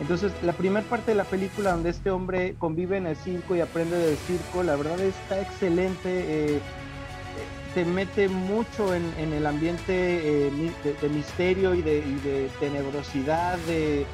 Entonces, 0.00 0.33
la 0.43 0.53
primera 0.53 0.87
parte 0.87 1.11
de 1.11 1.17
la 1.17 1.25
película 1.25 1.73
donde 1.73 1.91
este 1.91 2.11
hombre 2.11 2.55
convive 2.59 2.97
en 2.97 3.07
el 3.07 3.17
circo 3.17 3.57
y 3.57 3.61
aprende 3.61 3.99
del 3.99 4.17
circo, 4.17 4.62
la 4.62 4.77
verdad 4.77 5.00
está 5.00 5.41
excelente. 5.41 6.00
Eh, 6.05 6.61
te 7.75 7.85
mete 7.85 8.29
mucho 8.29 8.95
en, 8.95 9.33
el 9.33 9.47
ambiente 9.47 10.47
eh, 10.47 10.73
de, 11.03 11.09
misterio 11.09 11.75
y 11.75 11.83
de, 11.83 12.49
tenebrosidad, 12.61 13.59
de, 13.67 14.07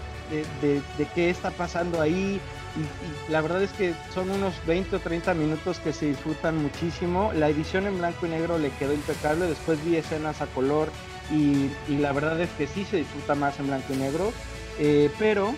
qué 1.14 1.30
está 1.30 1.50
pasando 1.50 2.00
ahí. 2.00 2.40
Y, 2.76 3.30
la 3.32 3.40
verdad 3.40 3.62
es 3.62 3.72
que 3.72 3.94
son 4.12 4.30
unos 4.30 4.54
20 4.66 4.96
o 4.96 5.00
30 5.00 5.34
minutos 5.34 5.78
que 5.78 5.92
se 5.92 6.06
disfrutan 6.06 6.60
muchísimo. 6.60 7.32
La 7.34 7.48
edición 7.48 7.86
en 7.86 7.98
blanco 7.98 8.26
y 8.26 8.30
negro 8.30 8.58
le 8.58 8.70
quedó 8.70 8.92
impecable. 8.92 9.46
Después 9.46 9.84
vi 9.84 9.96
escenas 9.96 10.40
a 10.40 10.46
color 10.46 10.90
y, 11.30 11.70
la 11.88 12.12
verdad 12.12 12.40
es 12.40 12.50
que 12.50 12.66
sí 12.66 12.84
se 12.84 12.98
disfruta 12.98 13.34
más 13.34 13.58
en 13.58 13.68
blanco 13.68 13.92
y 13.92 13.96
negro. 13.96 14.32
Eh, 14.78 15.10
pero 15.18 15.54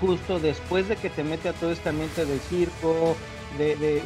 justo 0.00 0.38
después 0.38 0.88
de 0.88 0.96
que 0.96 1.10
te 1.10 1.22
mete 1.22 1.48
a 1.48 1.52
todo 1.52 1.70
este 1.70 1.88
ambiente 1.88 2.24
del 2.24 2.40
circo, 2.40 3.16
de, 3.58 3.76
de, 3.76 4.02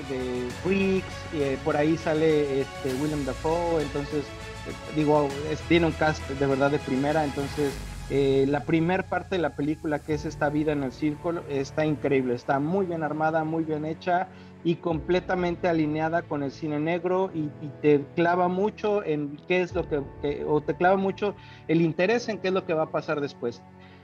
Freaks, 0.62 1.06
y, 1.34 1.42
eh, 1.42 1.58
por 1.64 1.76
ahí 1.76 1.96
sale 1.96 2.60
este, 2.60 2.94
William 3.00 3.24
Dafoe, 3.24 3.82
entonces 3.82 4.24
eh, 4.68 4.94
digo, 4.94 5.28
tiene 5.68 5.86
un 5.86 5.92
cast 5.92 6.26
de 6.28 6.46
verdad 6.46 6.70
de 6.70 6.78
primera, 6.78 7.24
entonces 7.24 7.72
eh, 8.10 8.44
la 8.48 8.64
primer 8.64 9.04
parte 9.04 9.36
de 9.36 9.42
la 9.42 9.54
película 9.54 10.00
que 10.00 10.14
es 10.14 10.24
esta 10.24 10.48
vida 10.48 10.72
en 10.72 10.82
el 10.82 10.90
círculo 10.90 11.44
está 11.48 11.86
increíble, 11.86 12.34
está 12.34 12.58
muy 12.58 12.86
bien 12.86 13.04
armada, 13.04 13.44
muy 13.44 13.62
bien 13.62 13.84
hecha 13.84 14.28
y 14.64 14.76
completamente 14.76 15.68
alineada 15.68 16.22
con 16.22 16.42
el 16.42 16.50
cine 16.50 16.80
negro 16.80 17.30
y, 17.32 17.48
te 17.80 18.04
clava 18.16 18.48
mucho 18.48 19.04
en 19.04 19.38
qué 19.46 19.62
es 19.62 19.74
lo 19.74 19.88
que, 19.88 20.44
o 20.44 20.60
te 20.60 20.74
clava 20.74 20.96
mucho 20.96 21.34
el 21.68 21.80
interés 21.80 22.28
en 22.28 22.38
qué 22.38 22.48
es 22.48 22.54
lo 22.54 22.66
que 22.66 22.74
va 22.74 22.84
a 22.84 22.90
pasar 22.90 23.20
después. 23.20 23.62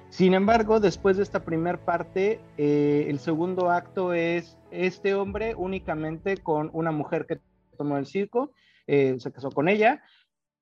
Sin 0.08 0.34
embargo, 0.34 0.78
después 0.78 1.16
de 1.16 1.24
esta 1.24 1.44
primera 1.44 1.78
parte, 1.84 2.40
eh, 2.56 3.06
el 3.08 3.18
segundo 3.18 3.70
acto 3.70 4.12
es 4.14 4.56
este 4.70 5.14
hombre 5.14 5.54
únicamente 5.56 6.36
con 6.36 6.70
una 6.72 6.92
mujer 6.92 7.26
que 7.26 7.40
tomó 7.76 7.98
el 7.98 8.06
circo, 8.06 8.52
eh, 8.86 9.16
se 9.18 9.32
casó 9.32 9.50
con 9.50 9.68
ella, 9.68 10.02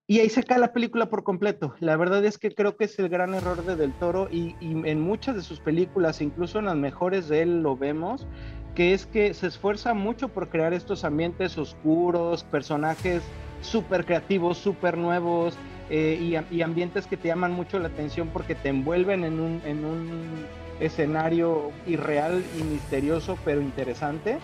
y 0.06 0.20
ahí 0.20 0.28
se 0.28 0.42
cae 0.42 0.58
la 0.58 0.72
película 0.72 1.06
por 1.06 1.24
completo. 1.24 1.74
La 1.80 1.96
verdad 1.96 2.24
es 2.24 2.36
que 2.36 2.54
creo 2.54 2.76
que 2.76 2.84
es 2.84 2.98
el 2.98 3.08
gran 3.08 3.34
error 3.34 3.64
de 3.64 3.76
Del 3.76 3.92
Toro 3.94 4.28
y, 4.30 4.54
en 4.60 5.00
muchas 5.00 5.34
de 5.34 5.42
sus 5.42 5.60
películas, 5.60 6.20
incluso 6.20 6.58
en 6.58 6.66
las 6.66 6.76
mejores 6.76 7.28
de 7.28 7.42
él 7.42 7.62
lo 7.62 7.76
vemos, 7.76 8.26
que 8.74 8.92
es 8.92 9.06
que 9.06 9.32
se 9.32 9.46
esfuerza 9.46 9.94
mucho 9.94 10.28
por 10.28 10.50
crear 10.50 10.74
estos 10.74 11.04
ambientes 11.04 11.56
oscuros, 11.56 12.44
personajes 12.44 13.22
súper 13.62 14.04
creativos, 14.04 14.58
súper 14.58 14.98
nuevos, 14.98 15.56
eh, 15.90 16.18
y, 16.50 16.62
ambientes 16.62 17.06
que 17.06 17.16
te 17.16 17.28
llaman 17.28 17.52
mucho 17.52 17.78
la 17.78 17.88
atención 17.88 18.28
porque 18.28 18.54
te 18.54 18.70
envuelven 18.70 19.24
en 19.24 19.40
un, 19.40 19.60
en 19.64 19.84
un 19.84 20.46
escenario 20.80 21.72
irreal 21.86 22.42
y 22.58 22.62
misterioso, 22.62 23.38
pero 23.44 23.60
interesante. 23.60 24.38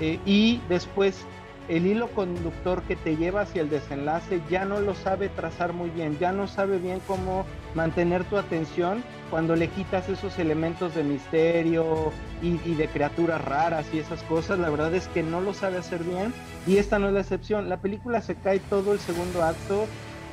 Eh, 0.00 0.18
y 0.24 0.60
después 0.68 1.26
el 1.70 1.86
hilo 1.86 2.08
conductor 2.08 2.82
que 2.82 2.96
te 2.96 3.16
lleva 3.16 3.42
hacia 3.42 3.62
el 3.62 3.70
desenlace 3.70 4.40
ya 4.50 4.64
no 4.64 4.80
lo 4.80 4.96
sabe 4.96 5.28
trazar 5.28 5.72
muy 5.72 5.88
bien, 5.90 6.18
ya 6.18 6.32
no 6.32 6.48
sabe 6.48 6.78
bien 6.78 7.00
cómo 7.06 7.46
mantener 7.74 8.24
tu 8.24 8.36
atención 8.36 9.04
cuando 9.30 9.54
le 9.54 9.68
quitas 9.68 10.08
esos 10.08 10.36
elementos 10.40 10.96
de 10.96 11.04
misterio 11.04 12.10
y, 12.42 12.74
de 12.74 12.88
criaturas 12.88 13.40
raras 13.44 13.86
y 13.92 14.00
esas 14.00 14.20
cosas, 14.24 14.58
la 14.58 14.68
verdad 14.68 14.92
es 14.94 15.06
que 15.08 15.22
no 15.22 15.40
lo 15.40 15.54
sabe 15.54 15.78
hacer 15.78 16.02
bien 16.02 16.34
y 16.66 16.78
esta 16.78 16.98
no 16.98 17.06
es 17.06 17.14
la 17.14 17.20
excepción. 17.20 17.68
La 17.68 17.76
película 17.76 18.20
se 18.20 18.34
cae 18.34 18.58
todo 18.58 18.92
el 18.92 18.98
segundo 18.98 19.44
acto 19.44 19.86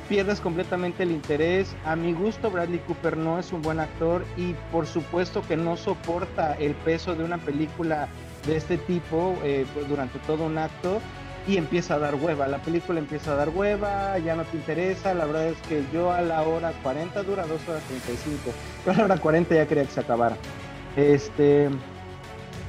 pierdes 0.08 0.40
completamente 0.40 1.02
el 1.02 1.10
interés. 1.10 1.76
A 1.84 1.94
mi 1.94 2.14
gusto, 2.14 2.50
Bradley 2.50 2.78
Cooper 2.78 3.18
no 3.18 3.38
es 3.38 3.52
un 3.52 3.60
buen 3.60 3.78
actor 3.78 4.24
y 4.38 4.54
por 4.72 4.86
supuesto 4.86 5.42
que 5.46 5.54
no 5.54 5.76
soporta 5.76 6.54
el 6.54 6.74
peso 6.74 7.14
de 7.14 7.24
una 7.24 7.36
película 7.36 8.08
de 8.46 8.56
este 8.56 8.78
tipo 8.78 9.36
eh, 9.44 9.66
durante 9.86 10.18
todo 10.20 10.46
un 10.46 10.56
acto 10.56 11.02
y 11.48 11.56
empieza 11.56 11.94
a 11.94 11.98
dar 11.98 12.14
hueva. 12.14 12.46
La 12.46 12.58
película 12.58 12.98
empieza 12.98 13.32
a 13.32 13.36
dar 13.36 13.48
hueva, 13.48 14.18
ya 14.18 14.36
no 14.36 14.44
te 14.44 14.56
interesa. 14.58 15.14
La 15.14 15.24
verdad 15.24 15.46
es 15.46 15.58
que 15.62 15.82
yo 15.92 16.12
a 16.12 16.20
la 16.20 16.42
hora 16.42 16.72
40 16.82 17.22
dura 17.22 17.46
2 17.46 17.68
horas 17.68 17.82
35. 17.84 18.52
Yo 18.84 18.92
a 18.92 18.94
la 18.94 19.04
hora 19.04 19.16
40 19.16 19.54
ya 19.54 19.66
quería 19.66 19.84
que 19.84 19.90
se 19.90 20.00
acabara. 20.00 20.36
Este. 20.94 21.70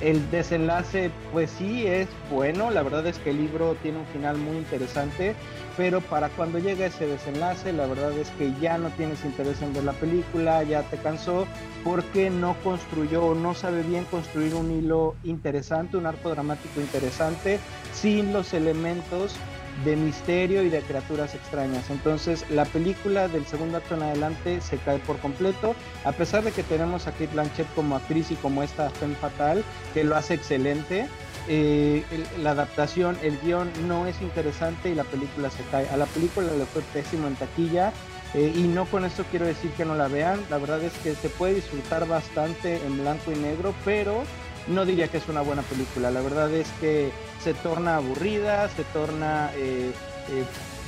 El 0.01 0.29
desenlace, 0.31 1.11
pues 1.31 1.51
sí, 1.51 1.85
es 1.85 2.07
bueno. 2.31 2.71
La 2.71 2.83
verdad 2.83 3.05
es 3.07 3.17
que 3.17 3.31
el 3.31 3.37
libro 3.37 3.75
tiene 3.81 3.99
un 3.99 4.05
final 4.07 4.37
muy 4.37 4.57
interesante 4.57 5.35
pero 5.79 6.01
para 6.01 6.27
cuando 6.27 6.59
llega 6.59 6.87
ese 6.87 7.07
desenlace, 7.07 7.71
la 7.71 7.87
verdad 7.87 8.11
es 8.11 8.29
que 8.31 8.53
ya 8.59 8.77
no 8.77 8.89
tienes 8.89 9.23
interés 9.23 9.61
en 9.61 9.73
ver 9.73 9.85
la 9.85 9.93
película, 9.93 10.61
ya 10.63 10.83
te 10.83 10.97
cansó, 10.97 11.47
porque 11.85 12.29
no 12.29 12.53
construyó 12.65 13.27
o 13.27 13.33
no 13.33 13.53
sabe 13.53 13.83
bien 13.83 14.03
construir 14.03 14.55
un 14.55 14.71
hilo 14.71 15.15
interesante, 15.23 15.95
un 15.95 16.05
arco 16.05 16.31
dramático 16.31 16.81
interesante, 16.81 17.61
sin 17.93 18.33
los 18.33 18.53
elementos 18.53 19.37
de 19.83 19.95
misterio 19.95 20.63
y 20.63 20.69
de 20.69 20.81
criaturas 20.81 21.35
extrañas. 21.35 21.89
Entonces, 21.89 22.45
la 22.49 22.65
película 22.65 23.27
del 23.27 23.45
segundo 23.45 23.77
acto 23.77 23.95
en 23.95 24.03
adelante 24.03 24.61
se 24.61 24.77
cae 24.77 24.99
por 24.99 25.17
completo, 25.19 25.75
a 26.03 26.11
pesar 26.11 26.43
de 26.43 26.51
que 26.51 26.63
tenemos 26.63 27.07
a 27.07 27.11
Kate 27.11 27.27
Blanchett 27.27 27.73
como 27.75 27.95
actriz 27.95 28.31
y 28.31 28.35
como 28.35 28.63
esta 28.63 28.89
Femme 28.89 29.15
Fatal, 29.15 29.63
que 29.93 30.03
lo 30.03 30.15
hace 30.15 30.35
excelente 30.35 31.07
eh, 31.51 32.03
la 32.43 32.51
adaptación, 32.51 33.17
el 33.23 33.39
guion 33.39 33.71
no 33.87 34.05
es 34.05 34.21
interesante 34.21 34.89
y 34.89 34.95
la 34.95 35.03
película 35.03 35.49
se 35.49 35.63
cae. 35.71 35.89
A 35.89 35.97
la 35.97 36.05
película 36.05 36.51
le 36.53 36.65
fue 36.65 36.83
pésimo 36.93 37.27
en 37.27 37.35
taquilla 37.35 37.91
eh, 38.35 38.53
y 38.55 38.67
no 38.67 38.85
con 38.85 39.03
esto 39.03 39.25
quiero 39.31 39.47
decir 39.47 39.71
que 39.71 39.83
no 39.83 39.95
la 39.95 40.07
vean. 40.07 40.39
La 40.51 40.59
verdad 40.59 40.83
es 40.83 40.93
que 40.99 41.15
se 41.15 41.29
puede 41.29 41.55
disfrutar 41.55 42.07
bastante 42.07 42.75
en 42.85 42.99
blanco 42.99 43.31
y 43.31 43.35
negro, 43.35 43.73
pero 43.83 44.23
no 44.67 44.85
diría 44.85 45.07
que 45.07 45.17
es 45.17 45.27
una 45.27 45.41
buena 45.41 45.61
película. 45.63 46.11
La 46.11 46.21
verdad 46.21 46.53
es 46.53 46.69
que 46.79 47.11
se 47.41 47.53
torna 47.53 47.97
aburrida, 47.97 48.67
se 48.69 48.83
torna 48.85 49.51
eh, 49.55 49.91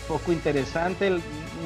poco 0.08 0.32
interesante, 0.34 1.20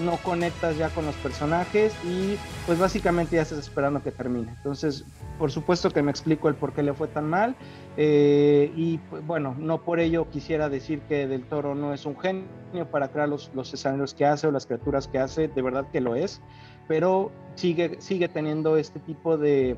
no 0.03 0.17
conectas 0.17 0.77
ya 0.77 0.89
con 0.89 1.05
los 1.05 1.15
personajes 1.15 1.95
y 2.03 2.37
pues 2.65 2.77
básicamente 2.77 3.37
ya 3.37 3.41
estás 3.41 3.59
esperando 3.59 4.03
que 4.03 4.11
termine. 4.11 4.49
Entonces, 4.49 5.05
por 5.39 5.51
supuesto 5.51 5.89
que 5.89 6.01
me 6.01 6.11
explico 6.11 6.47
el 6.47 6.55
por 6.55 6.73
qué 6.73 6.83
le 6.83 6.93
fue 6.93 7.07
tan 7.07 7.27
mal 7.27 7.55
eh, 7.97 8.71
y 8.75 8.99
pues, 9.09 9.25
bueno, 9.25 9.55
no 9.57 9.81
por 9.81 9.99
ello 9.99 10.29
quisiera 10.29 10.69
decir 10.69 11.01
que 11.01 11.27
Del 11.27 11.43
Toro 11.45 11.75
no 11.75 11.93
es 11.93 12.05
un 12.05 12.17
genio 12.19 12.45
para 12.91 13.07
crear 13.09 13.29
los, 13.29 13.51
los 13.55 13.73
escenarios 13.73 14.13
que 14.13 14.25
hace 14.25 14.47
o 14.47 14.51
las 14.51 14.65
criaturas 14.65 15.07
que 15.07 15.17
hace, 15.19 15.47
de 15.47 15.61
verdad 15.61 15.87
que 15.91 16.01
lo 16.01 16.15
es, 16.15 16.41
pero 16.87 17.31
sigue, 17.55 17.97
sigue 17.99 18.27
teniendo 18.27 18.77
este 18.77 18.99
tipo 18.99 19.37
de, 19.37 19.75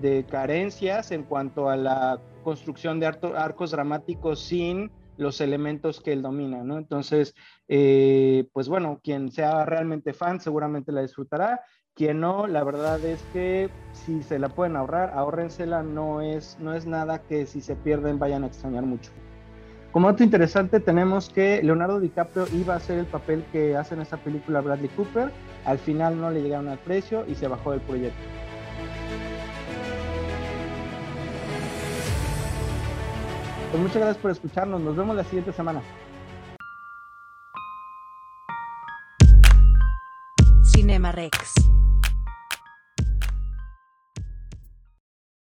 de 0.00 0.24
carencias 0.24 1.10
en 1.10 1.22
cuanto 1.22 1.68
a 1.68 1.76
la 1.76 2.20
construcción 2.44 3.00
de 3.00 3.06
arcos 3.06 3.70
dramáticos 3.70 4.40
sin 4.40 4.90
los 5.16 5.40
elementos 5.40 6.00
que 6.00 6.12
él 6.12 6.22
domina. 6.22 6.60
Entonces, 6.60 7.34
eh, 7.68 8.46
pues 8.52 8.68
bueno, 8.68 9.00
quien 9.02 9.30
sea 9.30 9.64
realmente 9.64 10.12
fan 10.12 10.40
seguramente 10.40 10.92
la 10.92 11.02
disfrutará. 11.02 11.62
Quien 11.94 12.20
no, 12.20 12.46
la 12.46 12.62
verdad 12.62 13.02
es 13.04 13.22
que 13.32 13.70
si 13.92 14.22
se 14.22 14.38
la 14.38 14.50
pueden 14.50 14.76
ahorrar, 14.76 15.12
ahórrensela, 15.14 15.82
no 15.82 16.20
es, 16.20 16.58
no 16.60 16.74
es 16.74 16.86
nada 16.86 17.22
que 17.22 17.46
si 17.46 17.62
se 17.62 17.74
pierden 17.74 18.18
vayan 18.18 18.44
a 18.44 18.48
extrañar 18.48 18.84
mucho. 18.84 19.10
Como 19.92 20.10
dato 20.10 20.22
interesante, 20.22 20.78
tenemos 20.78 21.30
que 21.30 21.62
Leonardo 21.62 21.98
DiCaprio 21.98 22.46
iba 22.52 22.74
a 22.74 22.76
hacer 22.76 22.98
el 22.98 23.06
papel 23.06 23.42
que 23.50 23.76
hace 23.76 23.94
en 23.94 24.02
esta 24.02 24.18
película 24.18 24.60
Bradley 24.60 24.90
Cooper. 24.90 25.30
Al 25.64 25.78
final 25.78 26.20
no 26.20 26.30
le 26.30 26.42
llegaron 26.42 26.68
al 26.68 26.78
precio 26.78 27.24
y 27.26 27.34
se 27.34 27.48
bajó 27.48 27.70
del 27.70 27.80
proyecto. 27.80 28.20
Pues 33.70 33.82
muchas 33.82 33.96
gracias 33.96 34.18
por 34.18 34.30
escucharnos. 34.30 34.80
Nos 34.80 34.96
vemos 34.96 35.16
la 35.16 35.24
siguiente 35.24 35.52
semana. 35.52 35.82
Cinema 40.62 41.12
Rex. 41.12 41.54